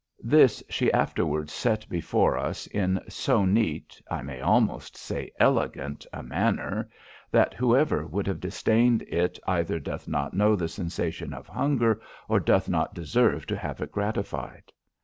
[0.23, 6.23] This she afterwards set before us in so neat, I may almost say elegant, a
[6.23, 6.89] manner,
[7.29, 12.39] that whoever would have disdained it either doth not know the sensation of hunger, or
[12.39, 14.71] doth not deserve to have it gratified.